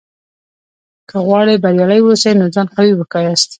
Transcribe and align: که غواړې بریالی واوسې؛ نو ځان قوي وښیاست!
که 1.09 1.17
غواړې 1.25 1.61
بریالی 1.63 2.01
واوسې؛ 2.03 2.31
نو 2.39 2.45
ځان 2.55 2.67
قوي 2.75 2.93
وښیاست! 2.95 3.49